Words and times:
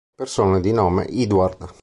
Persone 0.15 0.61
di 0.61 0.71
nome 0.73 1.05
Edward 1.09 1.75